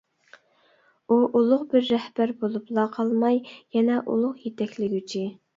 ئۇ 1.09 1.17
ئۇلۇغ 1.39 1.67
بىر 1.75 1.85
رەھبەر 1.89 2.33
بولۇپلا 2.41 2.87
قالماي، 2.97 3.39
يەنە 3.79 4.03
ئۇلۇغ 4.07 4.45
يېتەكلىگۈچى. 4.49 5.27